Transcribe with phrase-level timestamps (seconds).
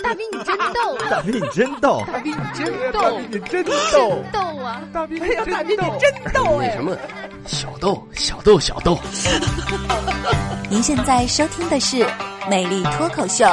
[0.00, 4.80] 大兵你真逗，大兵你真逗，大兵你真逗，大兵你真逗，逗啊！
[4.92, 6.70] 大兵哎呀，大兵你真逗哎！
[6.72, 6.96] 什么？
[7.46, 8.98] 小豆，小豆，小豆。
[10.70, 11.96] 您现在收听的是
[12.48, 13.44] 《美丽脱口秀》，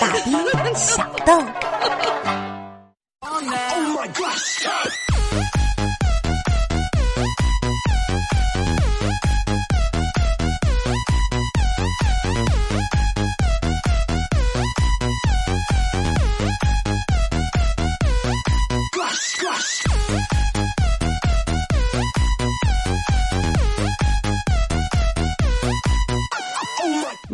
[0.00, 0.32] 大兵
[0.74, 1.42] 小豆。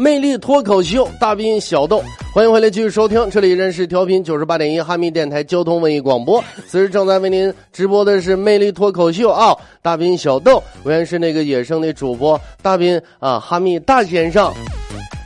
[0.06, 2.00] 魅力脱口秀，大兵小豆，
[2.32, 14.54] 欢迎回来继续收听，这里仍是调频九十八点一哈密电台交通文艺广播，此时正在为您直播的是魅力脱口秀啊，大兵小豆，我原是那个野生的主播大兵啊，哈密大先生。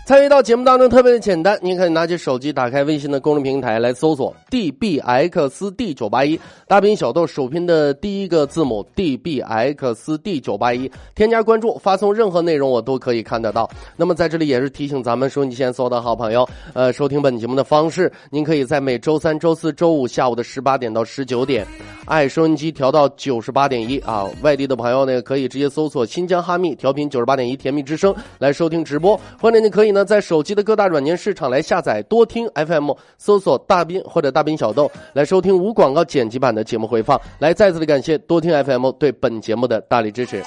[0.06, 13.70] 参与到节目当中特别的简单，您可以拿起手机，打开微信的公众平台来搜索 dbxd 九八一，大兵小豆首拼的第一个字母 dbxd 九八一，添加关注，发送任何内容我都可以看得到。
[13.96, 21.64] 那么在这里也是提醒咱们收音机前所有的好朋友，呃，收听本节目的方式，您可以在每周三、周四周五下午的十八点到十九点，
[22.10, 30.04] 爱收音机调到九十八点一啊，外地的朋友呢可以直接搜索新疆哈密调频九十八点一甜蜜之声来收听直播，或者你可以呢。
[30.04, 37.20] 在手机的各大软件市场来下载多听 FM，搜索大兵或者大兵小豆来收听无广告剪辑版的节目回放。
[37.38, 40.42] 来，再次的感谢多听 FM 对本节目的大力支持。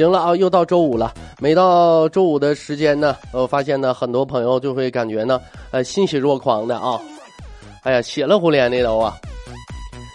[0.00, 1.12] 行了啊，又到周五了。
[1.42, 5.38] 每到周五的时间呢，我发现呢，很多朋友就会感觉呢，
[5.72, 6.98] 呃，欣喜若狂的啊。
[7.82, 9.14] 哎呀，血了呼连的都啊。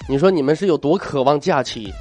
[0.10, 1.94] 你说你们是有多渴望假期？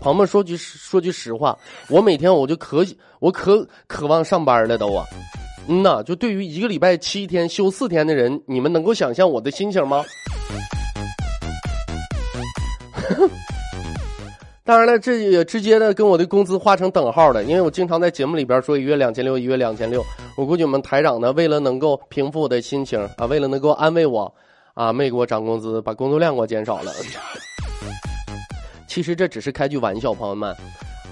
[0.00, 2.86] 朋友们说句说句实话，我每天我就可
[3.18, 5.04] 我可渴望上班了都啊。
[5.66, 10.04] 嗯呐，就对于一个礼拜七天休四天的人，你们能够想象我的心情吗？
[14.66, 20.02] 当然了，这也直接的跟我的工资画成等号了，因为我经常在节目里边说一月两千六，一月两千六。
[20.38, 24.34] 我估计我们台长呢，为了能够平复我的心情啊，为了能够安慰我，
[24.72, 26.90] 啊，没给我涨工资，把工作量给我减少了。
[28.88, 30.56] 其实这只是开句玩笑，朋友们，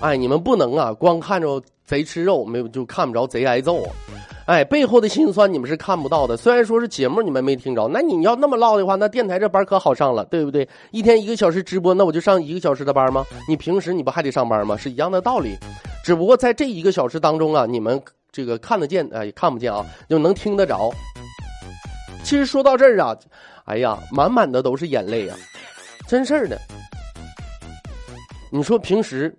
[0.01, 3.87] 哎，你们不能啊，光看着贼吃肉，没有就看不着贼挨揍。
[4.53, 6.37] 哎，背后的辛酸你们是看不到的。
[6.37, 10.69] 虽然说是节目你们没听着，那你要那么唠的话，那电台这班可好上了，对不对？
[10.91, 13.25] 一天一个小时直播，那我就上一个小时的班吗？
[13.49, 14.77] 你平时你不还得上班吗？
[14.77, 15.57] 是一样的道理。
[16.05, 17.99] 只不过在这一个小时当中啊，你们
[18.31, 20.91] 这个看得见啊，也看不见啊，就能听得着。
[22.23, 23.17] 其实说到这儿啊，
[23.65, 25.37] 哎呀，满满的都是眼泪啊，
[26.07, 26.61] 真事儿的。
[28.51, 29.35] 你说平时，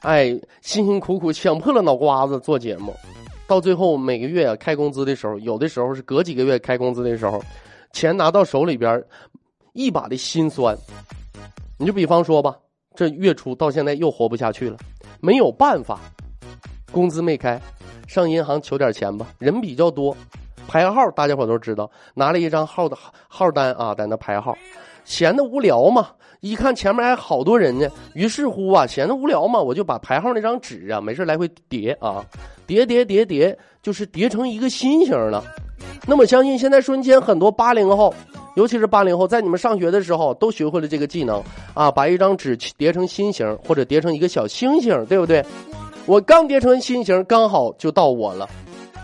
[0.00, 0.28] 哎，
[0.62, 2.96] 辛辛苦苦抢破了脑瓜子做节目。
[3.50, 7.42] 到最后每个月啊开工资的时候，有的时候是隔几个月开工资的时候，
[7.92, 9.04] 钱拿到手里边，
[9.72, 10.78] 一把的心酸。
[11.76, 12.56] 你就比方说吧，
[12.94, 14.76] 这月初到现在又活不下去了，
[15.20, 15.98] 没有办法，
[16.92, 17.60] 工资没开，
[18.06, 19.26] 上银行求点钱吧。
[19.40, 20.16] 人比较多，
[20.68, 22.96] 排号大家伙都知道，拿了一张号的
[23.26, 24.56] 号单啊，在那排号，
[25.04, 26.10] 闲的无聊嘛。
[26.40, 32.24] 一看前面还好多人呢，于是乎啊，闲得无聊嘛，我就把排号那张纸啊，没事来回叠啊，
[32.66, 35.44] 叠叠叠叠，就是叠成一个心形了。
[36.06, 38.14] 那么相信现在瞬间很多八零后，
[38.56, 41.42] 尤其是八零后，在你们上学的时候都学会了这个技能
[41.74, 45.44] 啊，把一张纸叠成心形，或者叠成一个小星星，对不对？
[46.06, 48.48] 我刚叠成心形，刚好就到我了，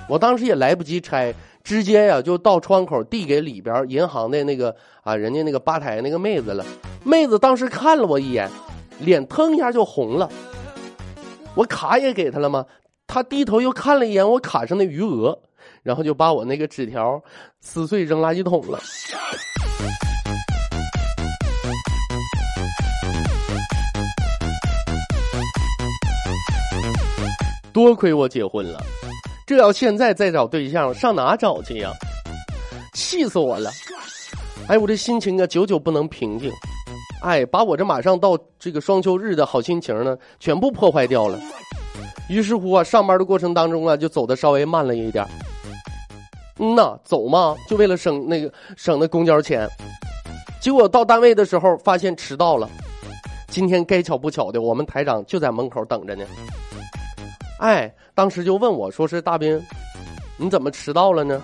[0.09, 1.35] 我当时也来不及拆。
[1.67, 4.73] 直接呀，就到窗口递给里边银行的那个
[5.03, 6.65] 啊，人家那个吧台那个妹子了。
[7.03, 8.49] 妹子当时看了我一眼，
[9.01, 10.31] 脸腾一下就红了。
[11.57, 12.65] 我卡也给他了吗？
[13.09, 15.37] 他低头又看了一眼我卡上的余额，
[15.83, 17.21] 然后就把我那个纸条
[17.59, 18.79] 撕碎扔垃圾桶了。
[27.73, 28.81] 多亏我结婚了。
[29.47, 31.93] 这要现在再找对象，上哪找去呀？
[32.93, 33.71] 气死我了！
[34.67, 36.51] 哎，我这心情啊，久久不能平静。
[37.23, 41.39] 哎，把我这马上到这个双休日的好心情呢，全部破坏掉了。
[42.29, 45.25] 于是乎啊，上班的过程当中啊，就走的稍微慢了一点。
[46.59, 49.69] 嗯呐，走嘛，就为了省那个省那公交钱。
[50.61, 52.69] 结果到单位的时候，发现迟到了。
[53.47, 56.25] 今天该巧不巧的，我们台长就在门口等着呢。
[57.59, 59.61] 哎，当时就问我说：“是大兵，
[60.37, 61.43] 你怎么迟到了呢？”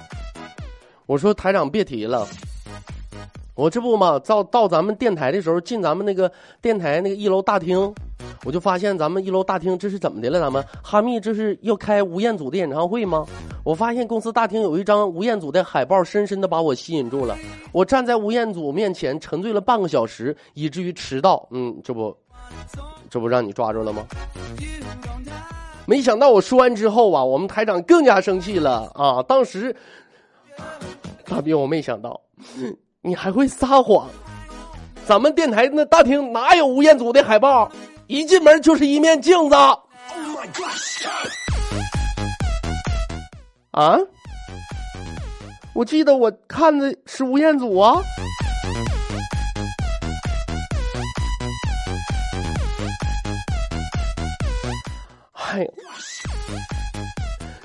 [1.07, 2.27] 我说台长别提了，
[3.55, 6.31] 我这不嘛，到到咱们电台的时候，进咱们那个
[6.61, 7.93] 电台那个一楼大厅，
[8.45, 10.39] 我就发现咱们一楼大厅这是怎么的了？
[10.39, 13.27] 咱们哈密这是要开吴彦祖的演唱会吗？
[13.65, 17.37] 我发现公司大厅有一张吴彦祖的海报，深深的把我吸引住了。
[17.73, 21.47] 我站在吴彦祖面前沉醉了半个小时，以至于迟到。
[21.51, 22.17] 嗯，这不，
[23.11, 24.07] 这不让你抓住了吗？
[25.87, 29.23] 没想到我说完之后啊，我们台长更加生气了啊！
[29.25, 29.75] 当时，
[31.25, 32.21] 大兵，我没想到
[33.01, 34.09] 你还会撒谎。
[35.05, 37.71] 咱们电台那大厅哪有吴彦祖的海报？
[38.07, 39.55] 一进门就是一面镜子。
[39.57, 39.77] Oh
[40.37, 40.67] my god！
[43.73, 43.99] 啊！
[45.75, 48.01] 我记得我看的是吴彦祖啊。
[55.53, 55.69] 哎，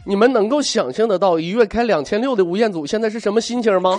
[0.03, 3.97] 你们能够想象得到一月开两千六的吴彦祖现在是什么心情吗？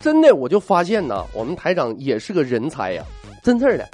[0.00, 3.04] 真的，我就发现呐，我们台长也是个人才呀，
[3.42, 3.86] 真事儿的。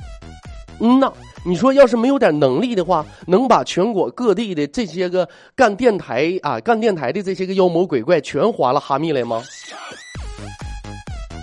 [0.79, 1.13] 嗯呐，
[1.45, 9.43] 你说要是没有点能力的话，能把全国各地的这些个干电台啊、干电台的这些个妖魔鬼怪全划了哈密来吗？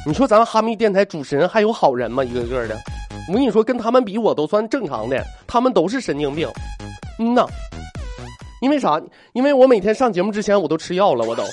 [0.05, 2.23] 你说咱哈密电台主持人还有好人吗？
[2.23, 2.77] 一个个的。
[3.27, 6.49] 我跟你说，跟他们比，我都算正常的，他们都是神经病。
[7.19, 7.45] 嗯呐，
[8.61, 9.01] 因为啥？
[9.33, 11.43] 因为我每天上节目之前，我都吃药了，我都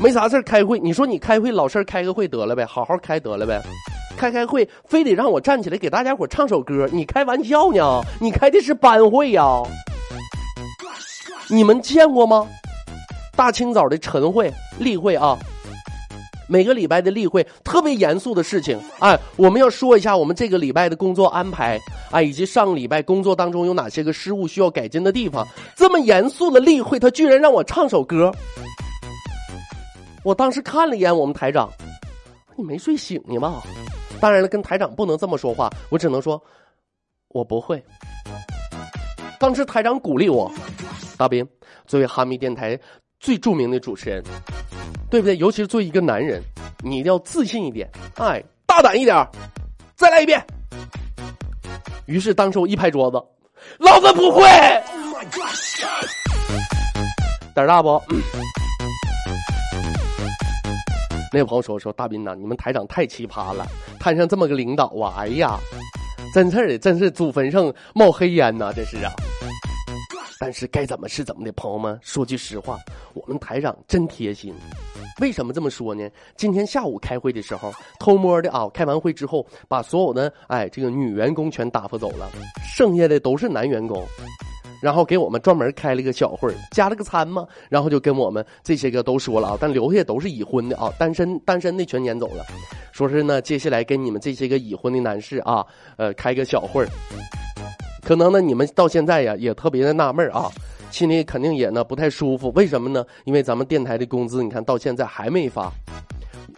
[0.00, 0.78] 没啥事开会。
[0.78, 3.60] 你说你开会老事开个会得了呗，好好开得了呗。
[4.16, 8.02] 开开会非得让我站起来给大家伙唱首歌，你开玩笑呢？
[8.20, 9.62] 你开的是班会呀？
[11.48, 12.46] 你们见过吗？
[13.34, 15.36] 大清早的晨会、例会啊。
[16.48, 21.78] 每个礼拜的例会特别严肃的事情，哎，我们要说一下我们这个礼拜的工作安排，
[22.10, 25.46] 啊，以及上礼拜工作当中有哪些个失误需要改进的地方。
[25.74, 28.32] 这么严肃的例会，他居然让我唱首歌，
[30.22, 31.68] 我当时看了一眼我们台长，
[32.56, 33.62] 你没睡醒呢吧？
[34.20, 36.42] 当然了，跟台长不能这么说话，我只能说，
[37.28, 37.82] 我不会。
[39.38, 40.50] 当时台长鼓励我，
[41.18, 41.46] 大兵，
[41.86, 42.78] 作为哈密电台
[43.20, 44.24] 最著名的主持人。
[45.10, 45.36] 对不对？
[45.36, 46.42] 尤其是作为一个男人，
[46.80, 49.26] 你一定要自信一点，哎，大胆一点，
[49.94, 50.44] 再来一遍。
[52.06, 53.22] 于是当时我一拍桌子，
[53.78, 54.42] 老子不会。
[57.54, 58.02] 胆大不？
[61.32, 63.66] 那个朋友说说大斌呐，你们台长太奇葩了，
[63.98, 65.58] 摊上这么个领导啊，哎呀，
[66.34, 69.12] 真事儿的，真是祖坟上冒黑烟呐，这是啊。
[70.38, 72.78] 但是该怎么是怎么的，朋友们说句实话，
[73.14, 74.54] 我们台长真贴心。
[75.20, 76.06] 为什么这么说呢？
[76.36, 82.30] 今天下午开会的时候，偷摸的啊，开完会之后，把所有的哎这个女员工全打发走了，
[82.76, 84.04] 剩下的都是男员工，
[84.82, 92.44] 然后给我们专门开了个小会儿加了个餐嘛，然后就跟我们这些个都说了啊，但留下都是已婚的啊，单身单身的全撵走了，
[92.92, 95.64] 说是呢，接下来跟你们这些个已婚的男士啊，
[95.96, 96.88] 呃，开个小会儿
[98.06, 100.48] 可能呢，你们到现在呀也特别的纳闷啊。
[100.92, 103.04] 心里肯定也呢不太舒服，为什么呢？
[103.24, 105.72] 因为咱们电台的工资，你看到现在还没发。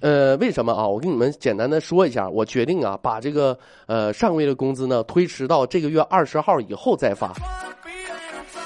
[0.03, 0.87] 呃，为什么啊？
[0.87, 7.33] 我跟你们简单的说一下，我决定啊，把这个呃上个月的工资呢推迟到这个月二十号以后再发。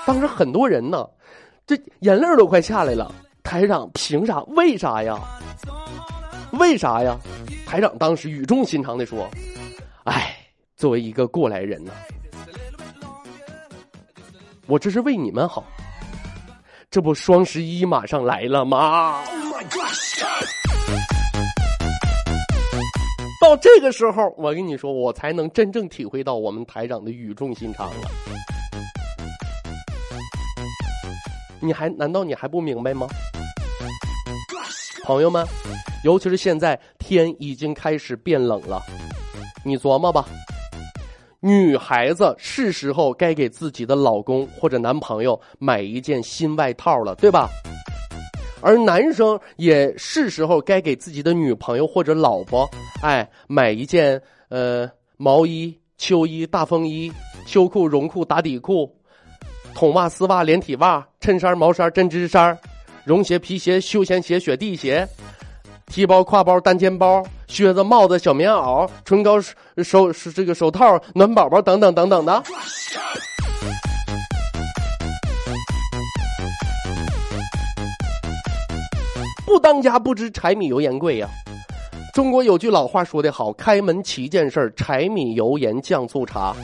[0.05, 1.08] 当时很多人呢，
[1.64, 3.14] 这眼泪都快下来了。
[3.45, 4.42] 台长，凭啥？
[4.57, 5.16] 为啥呀？
[6.59, 7.16] 为啥呀？
[7.64, 9.30] 台长当时语重心长的说
[10.02, 10.37] ：“哎，
[10.76, 11.92] 作为一个过来人呢。”
[14.69, 15.64] 我这是为你们好，
[16.88, 19.23] 这不双十一马上来了吗？
[23.40, 28.09] 到这个时候，我跟你说，我才能真正体会到我们台长的语重心长了。
[31.61, 33.09] 你还难道你还不明白吗？
[35.02, 35.45] 朋友们，
[36.04, 38.81] 尤其是现在天已经开始变冷了，
[39.64, 40.25] 你琢磨吧。
[41.44, 47.49] 女孩子是时候该给自己的老公或者男朋友买一件新外套了，对吧？
[48.61, 52.70] 而男生也是时候该给自己的女朋友或者老婆，
[53.02, 57.12] 哎，买一件呃毛衣、秋衣、大风衣、
[57.44, 58.88] 秋裤、绒裤、打底裤、
[59.75, 62.56] 筒袜、丝袜、连体袜、衬衫、毛衫、针织衫、
[63.04, 65.04] 绒鞋、皮鞋、休闲鞋、雪地鞋。
[65.87, 67.22] 提包、挎包、单肩包、
[67.52, 69.38] 靴子、帽子、小棉袄、唇膏、
[69.82, 72.42] 手手这个手套、暖宝宝等等等等的。
[79.44, 81.28] 不当家不知柴米油盐贵呀。
[82.14, 86.56] 中国有句老话说得好：“开门七件事柴米油盐酱醋茶。”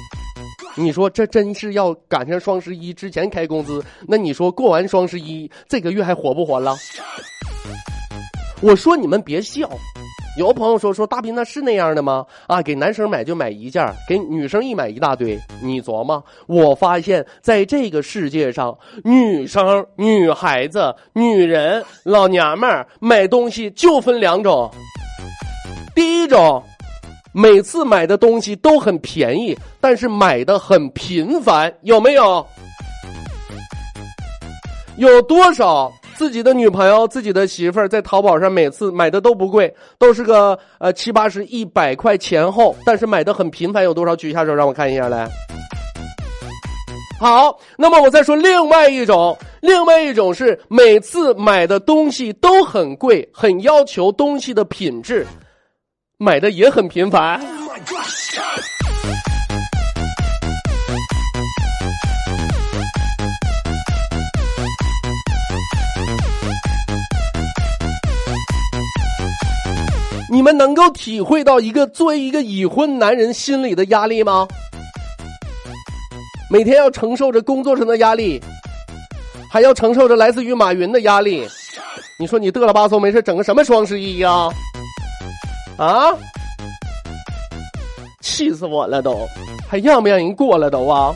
[0.75, 6.75] 你说这真是要赶上双十一之前开工资，那你说过完双十一这个月还活不活了？
[8.63, 9.69] 我说你们别笑。
[10.39, 12.25] 有朋友说说大斌那是那样的吗？
[12.47, 15.37] 啊，给男生买就买一件，给女生一买一大堆。
[15.61, 24.71] 你琢磨，我发现在这个世界上，女生、女孩子、女人、老娘们儿买东西就分两种。
[25.93, 26.63] 第一种，
[27.33, 32.47] 每次买的东西都很便宜，但是买的很频繁，有没有？
[34.99, 35.93] 有多少？
[36.19, 44.17] 自己的女朋友、自己的媳妇儿在淘宝上每次买的都不贵，都是个呃七八十、一百块前后，但是买的很频繁，有多少？
[44.17, 45.31] 举一下手让我看一下来。
[47.21, 55.25] 好，那么我再说另外一种，另外一种是每次买的东西都很贵，很要求东西的品质，
[56.17, 57.41] 买的也很频繁。
[70.31, 74.47] 你们能够体会到一个作为一个已婚男人心里的压力吗？
[76.51, 78.39] 每天要承受着工作上的压力，
[79.51, 81.49] 还要承受着来自于马云的压力。
[82.19, 84.51] 你说你嘚了吧嗦没事整个什么双十一呀？
[85.79, 86.13] 啊！
[88.21, 89.27] 气死我了都，
[89.67, 91.15] 还让不让人过了都啊？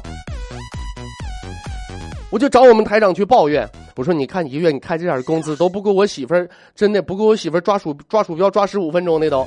[2.31, 3.69] 我就找我们台长去抱怨。
[3.97, 9.47] 我说：“你看一个月你开这点工资都不够我媳妇儿，真的不够我媳妇儿抓鼠抓鼠标抓十五分钟的都，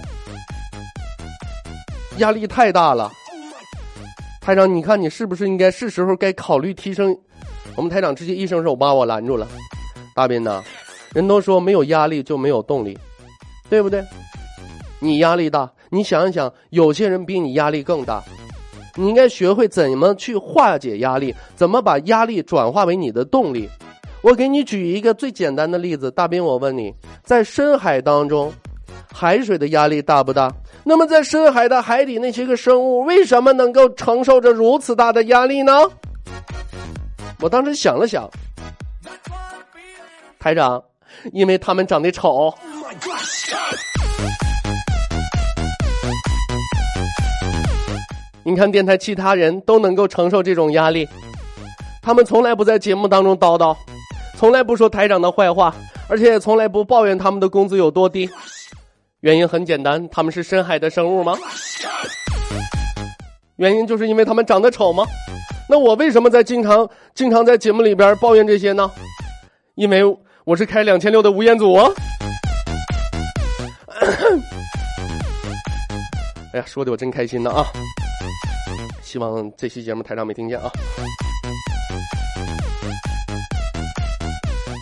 [2.18, 3.12] 压力太大了。”
[4.42, 7.18] 台长，你看你是不是应该是时候该考虑提升？
[7.75, 9.48] 我们台长直接一伸手把我拦住了。
[10.14, 10.64] 大斌呐，
[11.14, 12.98] 人都说没有压力就没有动力，
[13.70, 14.04] 对不对？
[15.00, 18.24] 你压力大，你想一想，有些人比你压力更大，
[18.96, 23.68] 你应该学会怎么去化解压力，怎么把压力转化为你的动力。
[24.25, 26.91] 我给你举一个最简单的例子，大兵，我问你，
[27.24, 28.51] 在深海当中，
[29.13, 30.51] 海水的压力大不大？
[30.84, 35.72] 那么在深海的海底那些个生物，为什么能够承受着如此大的压力呢？
[37.39, 38.27] 我当时想了想，
[40.39, 40.84] 台长，
[41.32, 42.51] 因为他们长得丑。
[48.44, 51.08] 你看电台其他人都能够承受这种压力，
[52.01, 53.77] 他们从来不在节目当中叨叨。
[54.38, 55.74] 从来不说台长的坏话，
[56.08, 58.30] 而且也从来不抱怨他们的工资有多低。
[59.22, 61.36] 原因很简单，他们是深海的生物吗？
[63.56, 65.04] 原因就是因为他们长得丑吗？
[65.68, 68.92] 那我为什么在经常经常在节目里边抱怨这些呢？
[69.75, 70.04] 因为
[70.44, 71.89] 我是开两千六的吴彦祖啊。
[76.54, 77.65] 哎呀，说的我真开心呢啊！
[79.01, 80.70] 希望这期节目台长没听见啊。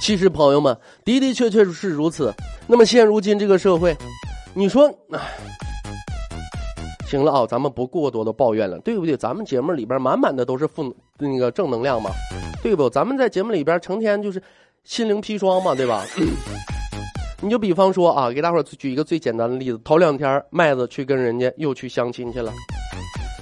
[0.03, 2.33] 其实，朋友们的的确确是如此。
[2.67, 3.95] 那么，现如今这个社会，
[4.53, 4.93] 你说，
[7.07, 9.15] 行了啊，咱们不过多的抱怨了，对不对？
[9.15, 12.11] 咱们节目里边满满的都是负那个正能量嘛，
[12.61, 12.89] 对不？
[12.89, 14.43] 咱们在节目里边成天就是
[14.83, 16.03] 心灵砒霜嘛，对吧？
[17.39, 22.51] 你就比方说啊，给大伙举一个最简单的例子：头两天麦子去跟人家又去相亲去了，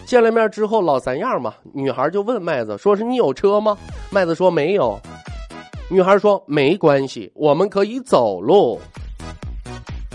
[0.05, 3.75] 见了面之后老三样嘛，女孩就问麦子，说是你有车吗？
[4.11, 4.99] 麦子说没有。
[5.91, 8.79] 女孩说：“没关系，我们可以走路。”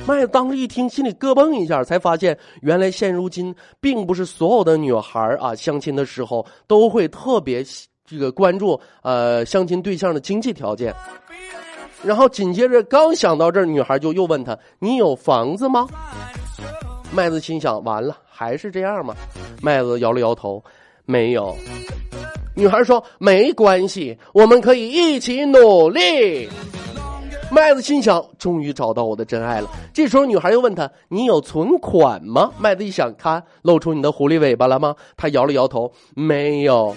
[0.09, 7.63] 麦子当时一听，心里咯嘣一下，才发现原来现如今并不是所有的女孩啊，相亲的时候都会特别
[8.07, 10.95] 这个关注呃相亲对象的经济条件。
[12.03, 15.87] 然后紧接着刚想到这儿，女孩就又问他：“你有房子吗？”
[17.13, 19.15] 麦子心想：“完了，还是这样吗？”
[19.61, 20.65] 麦子摇了摇头
[21.05, 21.55] ：“没有。”
[22.57, 26.49] 女孩说：“没关系，我们可以一起努力。”
[27.53, 34.97] 麦子心想：“终于找到我的真爱了。”这时候，女孩又问他：“你有存款吗？”麦子一想，看露出你的狐狸尾巴了吗？
[35.19, 36.97] 他摇了摇头：“没有。”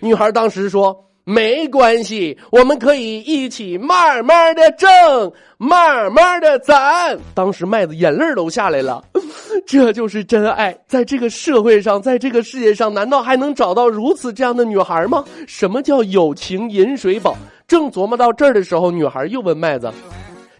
[0.00, 1.04] 女孩当时说。
[1.30, 7.18] 没关系，我们可以一起慢慢的挣，慢慢的攒。
[7.34, 9.04] 当时麦子眼泪都下来了，
[9.66, 10.76] 这就是真爱。
[10.86, 15.24] 在这个社会上，在这个世界上，难道还能找到如此这样的女孩吗？
[15.46, 17.36] 什么叫友情饮水饱？
[17.66, 19.92] 正琢磨到这儿的时候，女孩又问麦子：“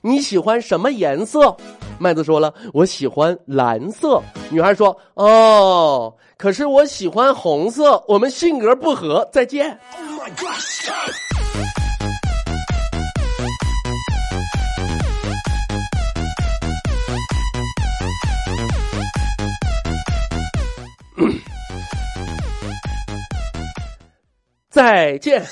[0.03, 1.57] 你喜欢什么颜色？”
[1.99, 9.79] 麦子说了：“我喜欢蓝色。”女孩说：“哦，可是我喜欢红色，我们性格不合，再见。”
[10.19, 11.28] my gosh!
[24.71, 25.43] 再见。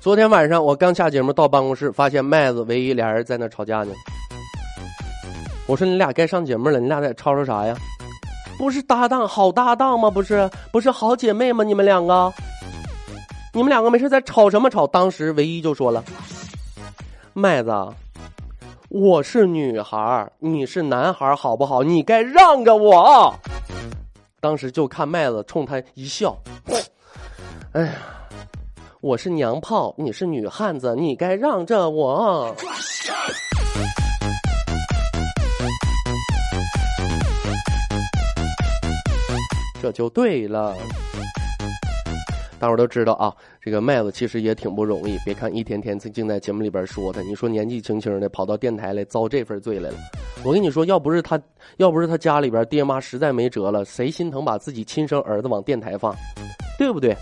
[0.00, 3.92] 昨天晚上我刚下节目到办公室，发现麦子唯一俩人在那吵架呢。
[5.66, 7.76] 我说你俩该上节目了，你俩在吵吵啥呀？
[8.58, 10.10] 不是搭档好搭档吗？
[10.10, 11.62] 不是不是好姐妹吗？
[11.62, 12.32] 你们两个，
[13.52, 14.86] 你们两个没事在吵什么吵？
[14.86, 16.04] 当时唯一就说了
[17.34, 17.72] ：“麦子，
[18.88, 21.82] 我是女孩你是男孩好不好？
[21.82, 23.34] 你该让着我。”
[24.40, 26.36] 当时就看麦子冲他一笑，
[27.72, 27.92] 哎呀。
[29.02, 32.54] 我是娘炮，你是女汉子，你该让着我。
[39.80, 40.76] 这就对了。
[42.60, 45.16] 大伙都知道啊，这个麦子其实也挺不容易。
[45.24, 49.96] 别看一天天净在节目里边说他，你说年纪轻轻的跑到电台来遭这份罪来了。
[50.44, 51.40] 我跟你说，要不是他，
[51.78, 56.14] 要不是他家里边爹妈实在没辙了，谁心疼把自己亲生儿子往电台放，
[56.78, 57.16] 对不对？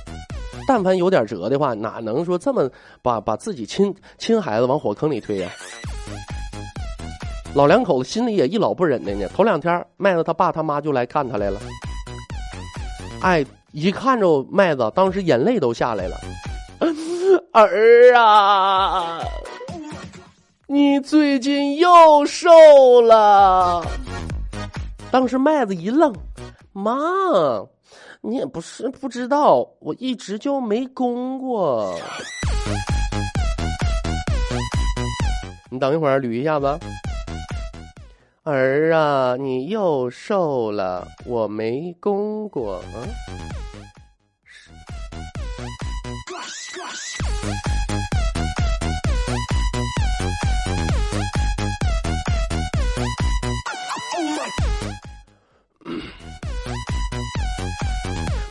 [0.66, 2.68] 但凡有点辙的话，哪能说这么
[3.00, 5.49] 把把自己亲亲孩子往火坑里推呀？
[7.54, 9.28] 老两口子心里也一老不忍的呢。
[9.28, 11.61] 头两天，麦子他爸他妈就来看他来了。
[13.21, 16.16] 哎，一看着麦子，当时眼泪都下来了。
[17.52, 19.20] 儿啊，
[20.66, 22.48] 你最近又瘦
[23.02, 23.84] 了。
[25.10, 26.14] 当时麦子一愣，
[26.72, 26.90] 妈。
[28.20, 31.94] 你也不是不知道，我一直就没攻过。
[35.70, 36.66] 你等一会儿捋一下子。
[38.42, 42.82] 儿啊，你又瘦了，我没攻过啊。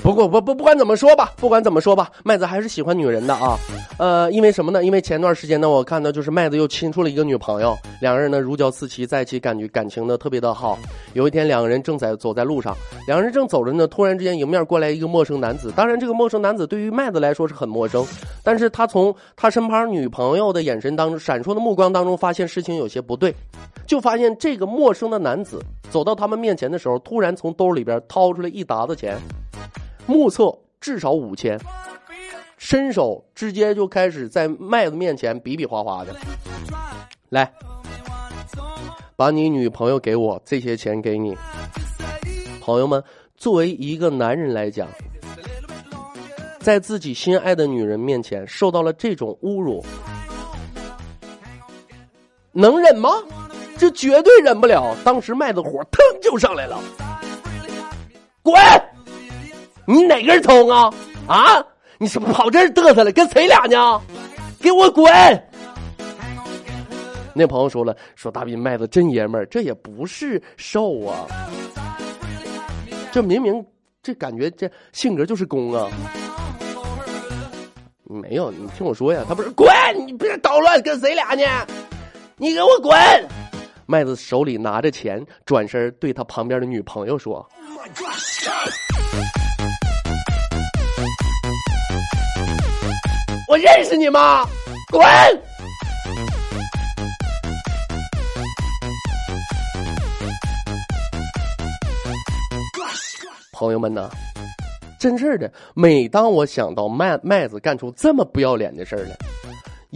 [0.08, 3.58] 不过不不不管怎么说吧，不管怎么说吧，麦子还是喜欢女人的啊。
[4.00, 4.82] 呃，因为什么呢？
[4.86, 10.80] 因为前段时间呢，我看到就是麦子又亲出了一个女朋友，两个人呢如胶似漆，在一起感觉感情呢特别的好。
[11.12, 12.74] 有一天，两个人正在走在路上，
[13.06, 15.74] 两个人正走着呢，突然之间迎面过来一个陌生男子。
[15.76, 18.08] 当然，这个陌生男子对于麦子来说是很陌生，
[18.46, 23.36] 但是他从他身旁女朋友的眼神当中闪烁的目光当中，发现事情有些不对，
[23.86, 29.17] 就发现这个陌生的男子走到他们面前的时候，突然从兜里边掏出来一沓子钱。
[30.08, 31.60] 目测至少五千，
[32.58, 36.15] 伸手直接就开始在麦子面前比比划划的，
[37.30, 37.52] 来，
[39.15, 41.36] 把你女朋友给我，这些钱给你。
[42.62, 43.04] 朋友们，
[43.36, 44.88] 作为一个男人来讲，
[46.60, 49.86] 在自己心爱的女人面前受到了这种侮辱，
[52.54, 53.10] 能忍吗？
[53.78, 54.96] 这绝对忍不了。
[55.04, 56.80] 当时麦子火腾就上来了，
[58.41, 58.56] 滚！
[59.89, 60.93] 你哪根葱啊？
[61.28, 61.65] 啊！
[61.97, 63.12] 你是跑这儿嘚瑟了？
[63.13, 64.02] 跟谁俩呢？
[64.60, 65.10] 给我滚！
[67.34, 71.26] 那朋友说了，说大斌麦子真爷们儿，这也不是瘦啊，
[73.13, 73.65] 这明明
[74.04, 75.88] 这感觉这性格就是攻啊。
[78.04, 79.69] 没有，你听我说呀，他不是滚，
[80.06, 81.43] 你别捣乱，跟谁俩呢？
[82.36, 82.93] 你给我滚！
[83.86, 87.47] 麦子手里拿着钱，转身对他旁边的女朋友说。
[93.58, 94.46] 认识你吗？
[94.91, 95.06] 滚！
[103.52, 104.10] 朋友们呢？
[105.00, 105.52] 真事儿的。
[105.76, 109.17] 每当我想到麦麦子干出这么不要脸的事儿来，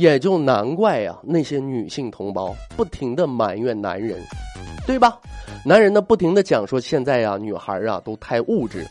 [0.02, 4.20] 也就难怪呀，那些女性同胞不停的埋怨男人，
[4.88, 5.20] 对吧？
[5.64, 8.84] 男人呢，不停的讲说现在呀，女孩啊都太物质。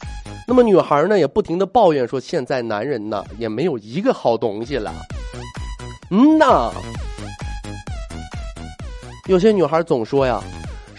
[0.46, 4.94] 那么女孩呢，也不停的抱怨说，现在男人呢也没有一个好东西了。
[6.12, 6.70] 嗯呐，
[9.26, 10.40] 有些女孩总说呀，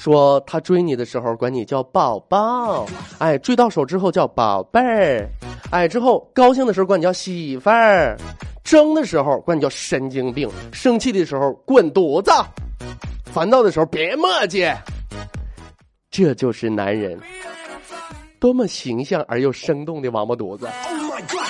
[0.02, 2.88] 说他追你的时候管你叫宝宝，
[3.20, 5.30] 哎，追到手之后叫宝贝儿，
[5.70, 8.18] 哎，之后高兴的时候管你叫媳妇儿，
[8.64, 12.32] 争的时候管你叫神经病，生气的时候滚犊子，
[13.26, 14.76] 烦躁的时候别磨叽，
[16.10, 17.20] 这就是男人。
[18.40, 21.46] 多么形象而又生动的王八犊子！Oh my God,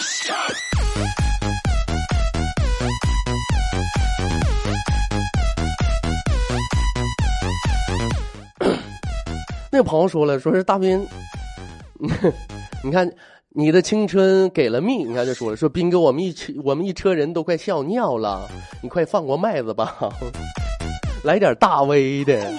[9.71, 11.07] 那个朋友说了，说是大斌，
[12.83, 13.09] 你看，
[13.49, 18.49] 你的青春给了蜜，你看就说了，说斌哥，我们一车我们一车人都快笑尿了，
[18.83, 19.95] 你快放过麦子吧，
[21.23, 22.51] 来点大威的，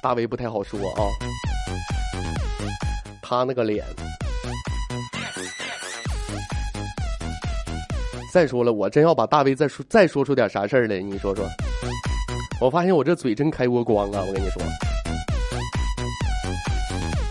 [0.00, 1.02] 大威不太好说啊，
[3.20, 3.84] 他那个脸。
[8.32, 11.44] 再说了，我真要把大威再说再说出点啥事儿来，你说说。
[12.60, 14.22] 我发现我这嘴真开过光啊！
[14.24, 14.62] 我跟你说，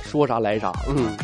[0.10, 0.74] 说啥来啥。
[0.88, 1.16] 嗯。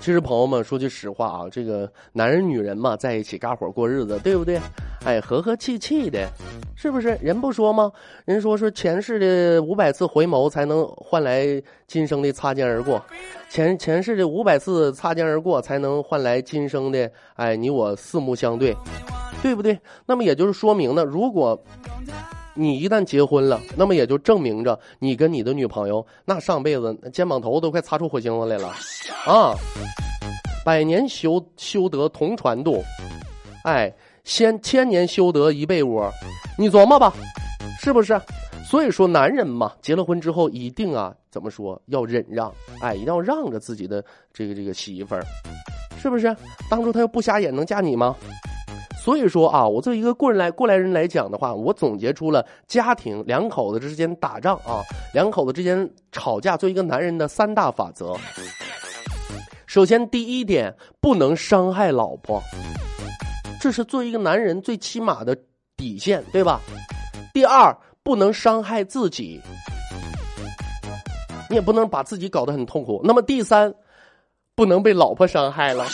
[0.00, 4.60] 其实朋友们说句实话啊，这个男人女人嘛，在一起嘎伙过日子，对不对？
[5.04, 6.28] 哎，和和气气的，
[6.76, 7.16] 是不是？
[7.20, 7.90] 人不说吗？
[8.24, 11.46] 人说说前世的五百次回眸，才能换来
[11.86, 13.00] 今生的擦肩而过。
[13.48, 18.76] 前前世的五百次擦肩而过，才能换来今生的哎，你我四目相对，
[19.40, 19.78] 对不对？
[20.06, 21.60] 那么也就是说明呢，如果
[22.54, 28.68] 你一旦结婚了，那么也就证明着你跟你的女朋友那上辈子肩膀头都快擦出火星子来了
[29.26, 29.54] 啊！
[30.64, 32.82] 百年修修得同船渡，
[33.64, 36.08] 哎，先千年修得一被窝，
[36.58, 37.12] 你琢磨吧，
[37.80, 38.20] 是不是？
[38.64, 42.52] 所以说，男人嘛，结了婚之后一定啊，怎么说要忍让？
[42.80, 45.16] 哎，一定要让着自己的这个这个媳妇，
[46.00, 46.34] 是不是？
[46.70, 48.14] 当初他要不瞎眼，能嫁你吗？
[49.02, 54.80] 所以说啊，我作为一个过人来过来人来讲的话，我总结出了家庭两口子之间打仗啊，
[55.12, 58.14] 两口子之间吵架，作为一个男人的三大法则。
[59.66, 62.40] 首先，第一点，不能伤害老婆，
[63.60, 65.36] 这是作为一个男人最起码的
[65.76, 66.60] 底线，对吧？
[67.34, 67.76] 第二。
[68.04, 69.40] 不能伤害自己，
[71.48, 73.00] 你也不能把自己搞得很痛苦。
[73.04, 73.72] 那么第三，
[74.56, 75.86] 不能被老婆伤害了。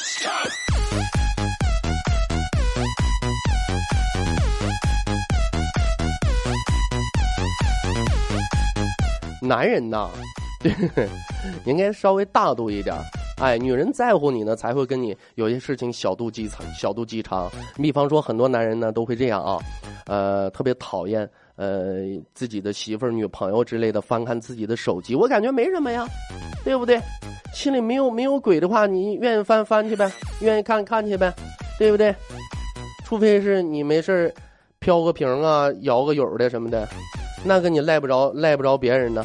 [9.49, 10.11] 男人呐，
[11.65, 12.95] 应该稍微大度一点。
[13.41, 17.51] 哎，女人在乎你呢，才会跟你有些事情小肚鸡肠，小肚鸡肠。
[17.77, 19.59] 比方说，很多男人呢都会这样啊，
[20.07, 21.29] 呃，特别讨厌。
[21.57, 26.07] 呃，自己的媳妇儿、女朋友之类的，翻看自己的手机，我感觉没什么呀，
[26.63, 27.01] 对不对？
[27.53, 30.09] 心里没有没有鬼的话，你愿意翻翻去呗，
[30.41, 31.35] 愿意看看去呗，
[31.77, 32.15] 对不对？
[33.05, 34.33] 除非是你没事儿
[34.79, 36.89] 飘个屏啊，摇个友的什么的，
[37.45, 39.25] 那个你赖不着赖不着别人呢。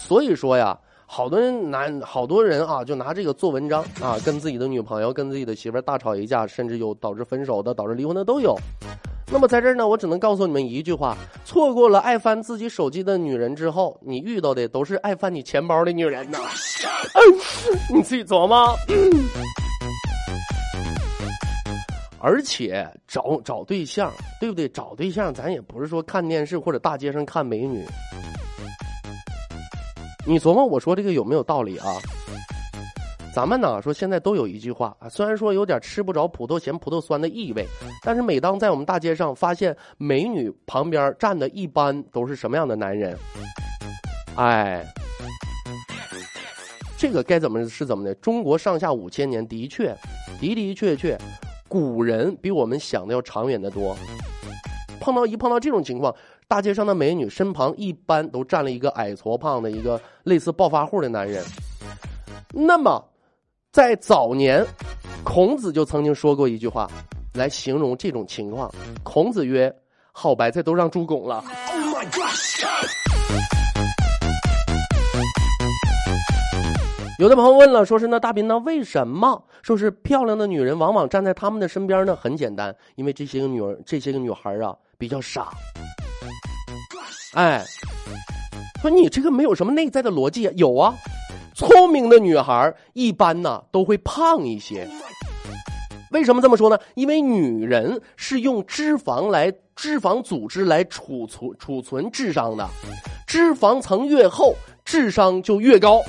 [0.00, 8.56] 所以说呀，好多人男好多人啊，就拿这个做文章啊，跟自己的女朋友、跟自己的媳妇大吵一架，甚至有导致分手的、导致离婚的都有。
[9.32, 11.16] 那么在这儿呢，我只能告诉你们一句话：
[11.46, 16.38] 错过了爱翻自己手机的女人之后，你遇到的都是爱翻你钱包的女人呐。
[17.94, 18.76] 你自己琢磨。
[22.22, 24.68] 而且找找对象，对不对？
[24.68, 27.84] 找对象，咱也不是说看电视或者大街上看美女。
[30.24, 31.86] 你琢磨我说这个有没有道理啊？
[33.34, 37.66] 咱们呢说现在都有一句话啊，虽然说有点吃不着葡萄嫌葡萄酸的意味，
[38.04, 43.18] 但是每当在我们大街上发现美女旁边站的一般都是什么样的男人？
[44.36, 44.86] 哎，
[46.96, 48.14] 这个该怎么是怎么的？
[48.16, 49.88] 中国上下五千年，的确
[50.40, 51.18] 的的确确，
[51.72, 53.96] 古人比我们想的要长远的多。
[55.00, 56.14] 碰到一碰到这种情况，
[56.46, 61.42] 大街上的美女身旁一般都站了一个矮矬胖的一个类似暴发户的男人，
[62.52, 63.02] 那么。
[63.72, 64.62] 在早年，
[65.24, 66.86] 孔子就曾经说过一句话，
[67.32, 68.70] 来形容这种情况。
[69.02, 69.74] 孔子曰
[70.12, 72.28] ：“好白菜都让猪拱了，oh my god。”
[77.18, 82.16] 有的朋友问了，说是那大斌，那为什么说是漂亮的女人往往站在他们的身边呢？
[82.16, 85.50] 很简单，因为这些个女儿，这些个女孩啊比较傻。
[87.34, 87.62] 哎，
[88.80, 90.52] 说你这个没有什么内在的逻辑啊？
[90.56, 90.94] 有啊。
[91.54, 94.88] 聪明的女孩一般呢都会胖一些，
[96.10, 96.78] 为什么这么说呢？
[96.94, 102.66] 因为女人是用脂肪来脂肪组织来储存储存智商的，
[103.26, 106.00] 脂肪层越厚，智商就越高。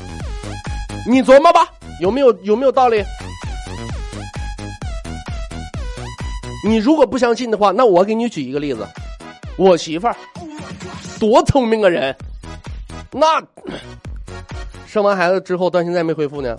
[1.06, 1.68] 你琢磨吧，
[2.00, 3.04] 有没有有没有道理？
[6.66, 8.88] 你如果不相信的话，那我给你举一个例子，
[9.58, 10.16] 我媳妇儿
[11.20, 12.16] 多聪明个人，
[13.12, 13.42] 那。
[14.86, 16.56] 生完孩子之后到现在没恢复呢，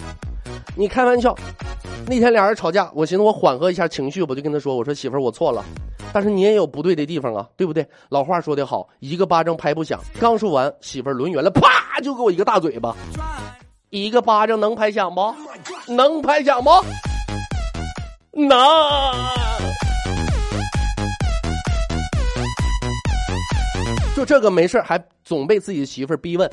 [0.76, 1.32] 你开玩笑？
[2.04, 5.64] 那天俩人吵架，我寻思我缓和一下情绪，我就跟他说：“我说媳妇儿，我错了，
[6.12, 7.86] 但是你也有不对的地方啊，对不对？
[8.08, 12.94] 老话说得好，一个巴掌拍不响。”刚说完，媳妇儿抡圆了，啪就给我一个大嘴巴。
[13.94, 15.32] 一个巴掌能拍响不？
[15.86, 16.68] 能拍响不？
[18.32, 18.58] 能。
[24.16, 26.50] 就这个没事还总被自己的媳妇儿逼问。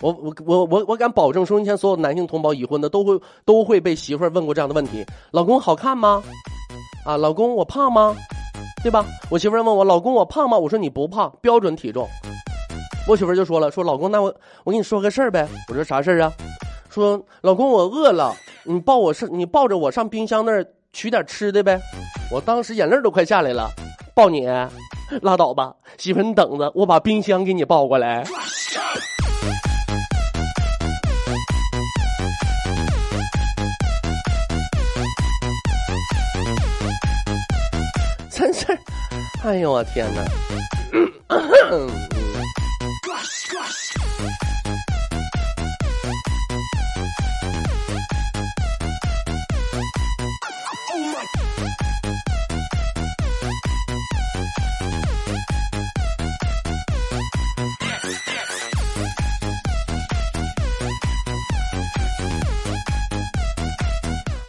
[0.00, 6.24] 我我我我我敢保证，收音前所有男性同胞已婚的都会都会被媳妇儿问过这样的问题：老公好看吗？
[7.06, 8.16] 啊，老公我胖吗？
[8.82, 9.04] 对吧？
[9.30, 10.58] 我媳妇儿问我老公我胖吗？
[10.58, 12.08] 我说你不胖，标准体重。
[13.06, 14.34] 我媳妇儿就说了，说老公那我
[14.64, 15.46] 我跟你说个事儿呗。
[15.68, 16.32] 我说啥事儿啊？
[16.94, 21.80] 说老公我饿了，你抱我上你抱着我上冰箱那儿取点吃的呗。
[22.30, 23.68] 我当时眼泪都快下来了，
[24.14, 24.46] 抱你。
[25.20, 28.22] 拉倒吧，媳妇，你等着，我把冰箱给你抱过来。
[38.30, 38.66] 真是，
[39.42, 40.22] 哎呦我天哪！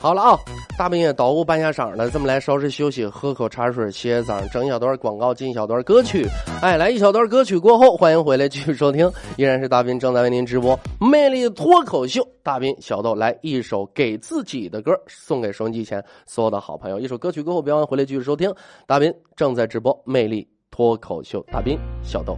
[0.05, 0.39] 好了啊，
[0.77, 6.27] 大半夜捣鼓半下晌的，这么来稍事休息，喝口茶水，歇嗓，整一小段广告，进一小段歌曲。
[6.61, 12.21] 哎，来一小段歌曲过后，欢迎回来继续收听，依然是大斌正在为您直播《魅力脱口秀》。
[12.43, 16.99] 大斌小豆来一首给自己的歌，送给收音机前所有的好朋友。
[16.99, 18.53] 一首歌曲过后，别忘回来继续收听，
[18.85, 21.43] 大斌正在直播《魅力脱口秀》。
[21.51, 22.37] 大斌小豆。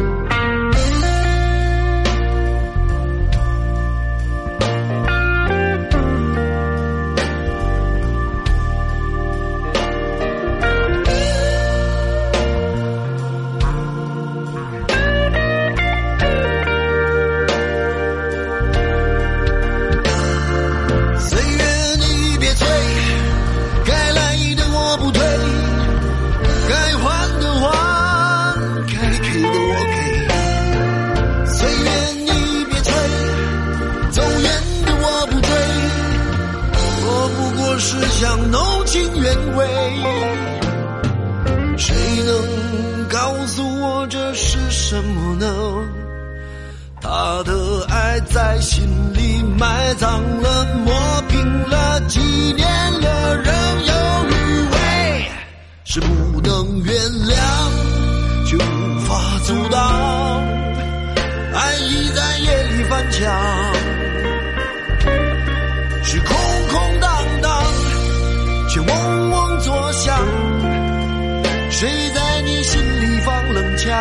[71.81, 73.99] 谁在你心里放冷枪？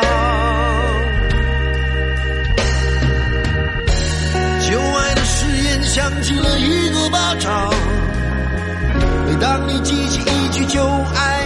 [4.68, 7.72] 旧爱的誓言响起了一个巴掌
[9.26, 11.39] 每当你记起一句旧爱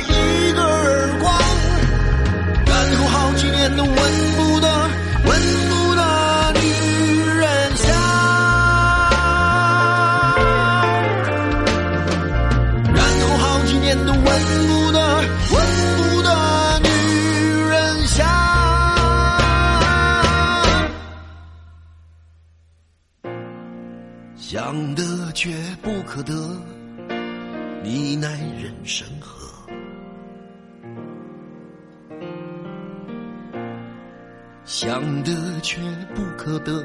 [26.25, 26.57] 得，
[27.83, 29.45] 你奈人生何？
[34.65, 35.81] 想得却
[36.15, 36.83] 不可得，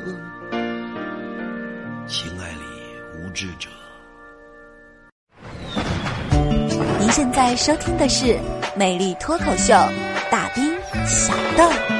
[2.06, 2.60] 情爱里
[3.18, 3.70] 无知者。
[7.00, 8.26] 您现在收听的是
[8.76, 9.74] 《美丽脱口秀》，
[10.30, 10.76] 大兵
[11.06, 11.99] 小豆。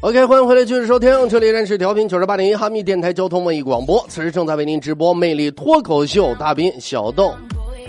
[0.00, 7.34] on！OK，欢迎回来，继续收听，这里仍是调频九十八点一哈密电台交通文艺广播，此时正在为您直播魅力脱口秀大兵小豆，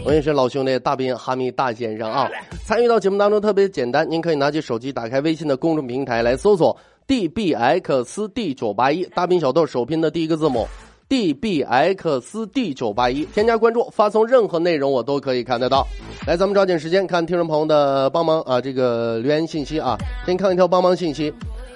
[0.04, 2.28] 我也是老兄弟大兵哈密大先生啊。
[2.66, 6.76] 参与到节目当中特别简单，您可以拿起手机，打开微信的公众平台来搜索
[7.10, 10.68] dbxd 九八一，大兵小豆首拼的第一个字母
[11.10, 15.88] dbxd 九八一，添加关注，发送任何内容我都可以看得到。
[16.28, 21.34] 来，咱们抓紧时间看听众朋友的帮忙啊，这个留言信息啊，先看一条帮忙信息。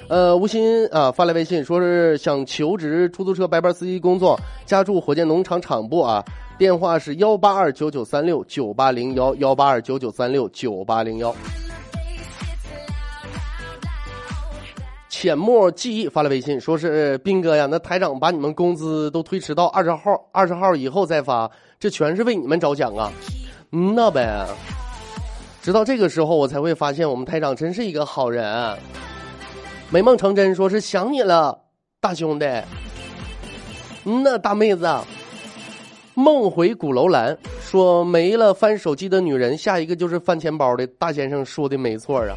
[0.08, 6.24] 呃，吴昕啊发来微信说是想求职出租车白班司机工作，家住火箭农场厂部啊，
[6.60, 11.36] 电话是幺八二九九三六九八零幺幺八二九九三六九八零幺。
[15.24, 23.10] 浅墨记忆发了微信说是斌哥呀，那台长把你们工资都推迟到二十号，二十号以后再发，这全是为你们着想啊。
[23.72, 24.46] 嗯呐呗，
[25.62, 28.78] 直到这个时候我才会发现我们台长真是一个好人。
[29.90, 31.58] 美梦成真，说是想你了，
[32.02, 32.46] 大兄弟。
[34.04, 34.86] 嗯呐，大妹子。
[36.16, 40.86] 梦回鼓楼兰说没了翻手机的女人，下一个就是翻钱包的。
[40.86, 42.36] 大先生说的没错啊。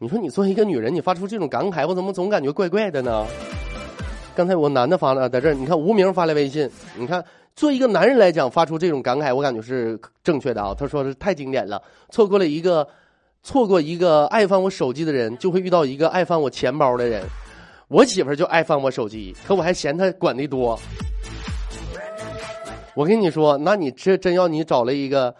[0.00, 3.26] 你说你作为一个女人，你发出这种感慨，我怎么总感觉怪怪的呢？
[4.34, 7.24] 刚才我男的发了，在这儿，你看无名发来微信，你看
[7.56, 10.72] 作为一个男人来讲，发出这种感慨，我感觉是正确的啊。
[10.78, 12.86] 他说是太经典了，错过了一个。
[13.40, 17.22] 错过一个爱翻我手机的人，就会遇到一个爱翻我钱包的人。
[17.86, 20.78] 我媳妇就爱翻我手机，可我还嫌她管的多。
[22.94, 25.34] 我跟你说，那你这真要你找了一个，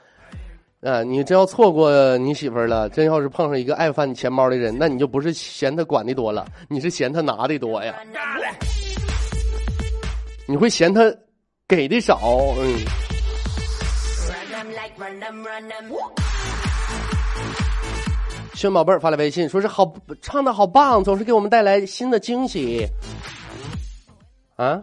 [0.80, 7.96] 啊，你真要错过你媳妇儿了，真要是碰上一个爱翻你钱包的人，那你就不是嫌他管的多了，你是嫌他拿的多呀。
[10.46, 11.02] 你会嫌他
[11.66, 12.20] 给的少，
[12.58, 12.78] 嗯。
[18.54, 22.86] 轩宝贝儿发来微信，说是好唱的好棒，总是给我们带来新的惊喜。
[24.56, 24.80] 啊，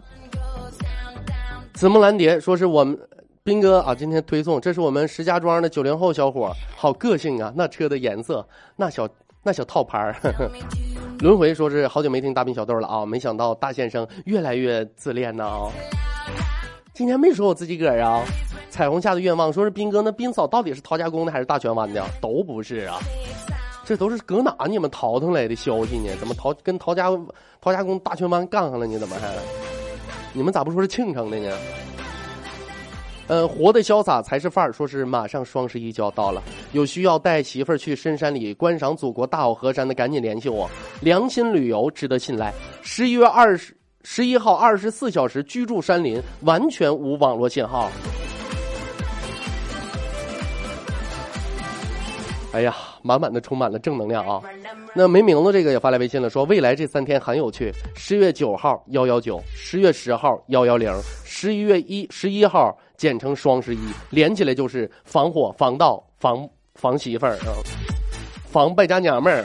[1.74, 2.98] 紫木兰蝶说是我们
[3.46, 9.08] 斌哥啊，今天推送，这是我们石家庄的九零后小伙，好个性啊，那车的颜色，那小
[9.44, 10.16] 那小套牌儿。
[11.22, 15.70] 轮回说是好久没听大兵小豆了啊，没想到大先生越来越自恋呢啊。
[16.92, 18.20] 今天没说我自己个儿啊。
[18.68, 22.04] 彩虹下的愿望说是斌哥，那斌嫂到底是陶家公的还是大泉湾的？
[22.20, 22.98] 都不是啊。
[23.84, 26.10] 这都是搁哪你们淘腾来的消息呢？
[26.18, 27.08] 怎么淘跟陶家
[27.60, 28.88] 陶家公大泉湾杠上了？
[28.88, 29.32] 你怎么还？
[30.32, 31.56] 你们咋不说是庆城的呢？
[33.28, 34.72] 呃，活得潇洒才是范儿。
[34.72, 40.70] 说是马上双十一就要到了，有需要带媳妇儿去深山里观赏祖国大好河山的，赶紧联系我。
[41.00, 42.52] 良心旅游值得信赖。
[42.82, 47.90] 十一月二十十一号二十四小时居住山林，完全无网络信号。
[52.52, 54.40] 哎呀，满满的充满了正能量啊！
[54.94, 57.70] 那没名字这个也发来微信了，说未来这三天很有趣。
[57.94, 60.90] 十月九号幺幺九，十月十号幺幺零，
[61.22, 63.78] 十一月一十一号简称双十一，
[64.10, 67.52] 连起来就是防火、防盗、防防媳妇儿啊，
[68.50, 69.44] 防败家娘们儿。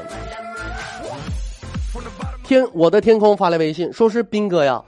[2.43, 4.81] 天，我的天空发来微信，说是斌哥呀，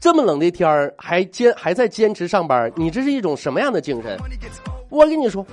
[0.00, 4.18] 这么冷的天儿还坚还在坚持上班，你这是一种什么样的精神？
[4.88, 5.46] 我跟你说。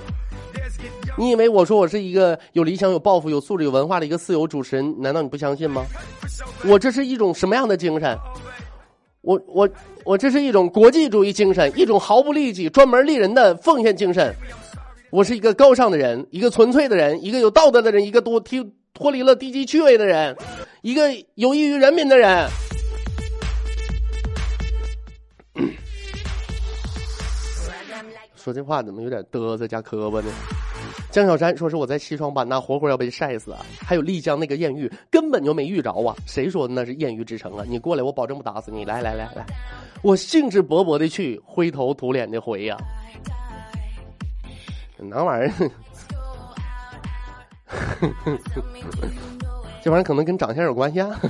[1.18, 4.94] 你以为我说我是一个有理想、有抱负、有素质、有文化的一个自由主持人？
[5.02, 5.84] 难道你不相信吗？
[6.64, 8.16] 我这是一种什么样的精神？
[9.22, 9.68] 我我
[10.04, 14.34] 我这是一种国际主义精神，一种毫不利己、专门利人的奉献精神。
[15.10, 18.64] 我是一个高尚的人，一个纯粹的人，一个有道德的人，一个多脱
[18.94, 20.34] 脱离了低级趣味的人，
[20.80, 22.48] 一个有益于人民的人。
[28.36, 30.32] 说这话怎么有点嘚瑟加磕巴呢？
[31.10, 33.58] 江小山说是我在西双版纳活活要被晒死啊！
[33.84, 36.14] 还有丽江那个艳遇根本就没遇着啊！
[36.24, 37.64] 谁说的那是艳遇之城啊？
[37.68, 38.84] 你过来，我保证不打死你！
[38.84, 39.44] 来来来来，
[40.02, 42.76] 我兴致勃勃的去，灰头土脸的回呀、
[44.98, 45.70] 哪玩意儿？
[49.82, 51.20] 这玩意儿可能跟长相有关系啊。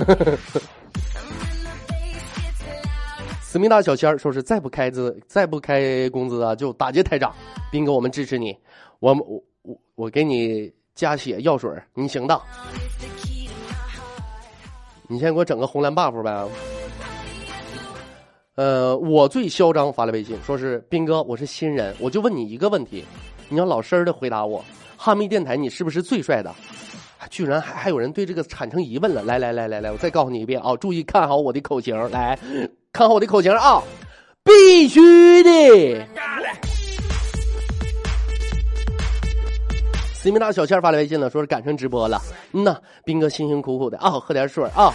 [3.41, 7.33] 思密达小仙儿说是再不开资，再不开工资啊，就打劫台长。
[7.71, 8.55] 斌哥，我们支持你，
[8.99, 12.41] 我我我我给你加血药水，你行的。
[15.07, 16.47] 你先给我整个红蓝 buff 呗。
[18.55, 23.03] 呃，我最嚣张发了微信，说是斌哥，我是新人，我就问你一个问题，
[23.49, 24.63] 你要老实的回答我，
[24.97, 26.53] 哈密电台你是不是最帅的？
[27.29, 29.21] 居然还还有人对这个产生疑问了。
[29.23, 32.37] 来来来来来，我再告诉你一遍啊，注意看好我的口型，来
[32.91, 33.81] 看好我的口型啊，
[34.43, 36.07] 必须的。
[40.21, 42.21] 思密达小倩发来微信了，说是赶上直播了。
[42.51, 44.93] 嗯呐，斌哥辛辛苦苦的啊，喝点水啊。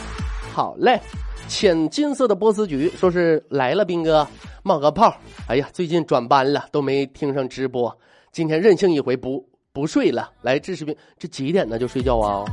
[0.55, 1.01] 好嘞，
[1.49, 4.25] 浅金色的波斯菊说是来了，斌哥
[4.63, 5.13] 冒个泡。
[5.49, 7.93] 哎呀，最近转班了，都没听上直播，
[8.31, 10.31] 今天任性一回不不睡了。
[10.43, 12.45] 来，这视频这几点呢就睡觉啊？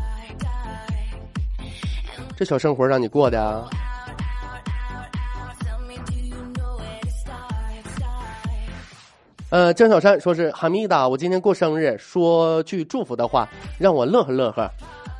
[2.36, 3.70] 这小生活让你过的啊？
[9.54, 13.48] 呃，江小山说是哈密达，我今天过生日，说句祝福的话，
[13.78, 14.68] 让我乐呵乐呵。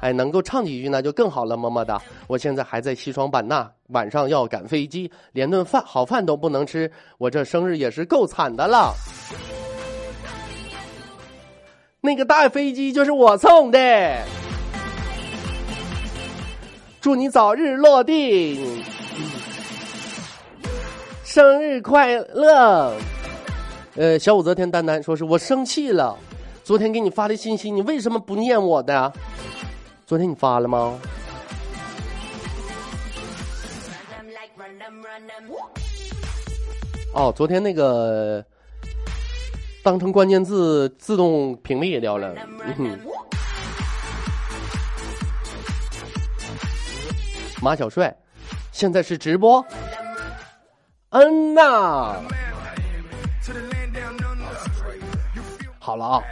[0.02, 2.02] 哎，能够唱几句那就更好了，么么哒！
[2.26, 8.92] 我现在还在西双版纳，晚上要赶飞机，连顿饭好饭都不能吃，我这生日也是够惨的了。
[12.02, 13.78] 那个大飞机就是我送的，
[17.00, 18.84] 祝你早日落地，
[21.24, 22.92] 生日快乐！
[23.96, 26.18] 呃，小武则天丹丹说是我生气了，
[26.64, 29.14] 昨天给你发的信息，你为什么不念我的？
[30.08, 31.00] 昨天你发了吗？
[37.14, 38.44] 哦，昨天那个
[39.84, 42.34] 当成关键字自动屏蔽掉了。
[47.62, 48.16] 马小帅，
[48.72, 49.64] 现在是直播。
[51.12, 52.20] 嗯呐。
[55.84, 56.24] 好了啊，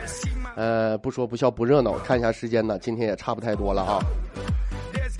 [0.56, 4.00] 呃，不说不笑不热闹，看一下时间呢，今天也差不太多了啊。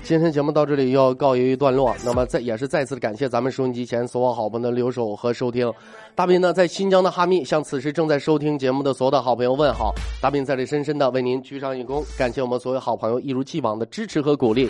[0.02, 5.70] 今天节目到这里要告一段落，那么再也是再次的感谢咱们收音机前所有好朋友的留守和收听。
[6.14, 14.66] 大斌呢在新疆的哈密向此时正在收听节目的所有的好朋友问好，大斌在这深深的为您鞠上一躬，感谢我们所有好朋友一如既往的支持和鼓励。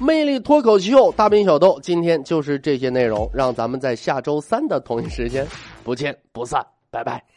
[0.00, 5.44] 魅力脱口秀，大斌小豆，今天就是这些内容，让咱们在下周三的同一时间
[5.82, 7.33] 不见不散，拜拜。